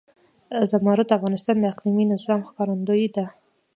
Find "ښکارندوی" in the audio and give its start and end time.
2.47-3.05